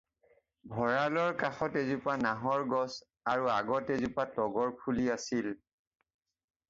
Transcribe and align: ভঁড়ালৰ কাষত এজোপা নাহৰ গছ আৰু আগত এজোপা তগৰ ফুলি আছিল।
ভঁড়ালৰ 0.75 1.35
কাষত 1.43 1.79
এজোপা 1.81 2.15
নাহৰ 2.23 2.65
গছ 2.71 2.89
আৰু 3.35 3.51
আগত 3.57 3.97
এজোপা 3.99 4.27
তগৰ 4.39 4.75
ফুলি 4.81 5.07
আছিল। 5.17 5.53